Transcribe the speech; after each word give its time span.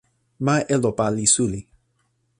ma 0.45 0.55
Elopa 0.75 1.07
li 1.15 1.25
suli. 1.33 1.61